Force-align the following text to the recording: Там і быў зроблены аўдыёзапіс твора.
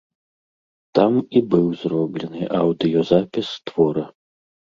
Там 0.99 1.13
і 1.39 1.43
быў 1.51 1.67
зроблены 1.81 2.41
аўдыёзапіс 2.61 3.47
твора. 3.69 4.05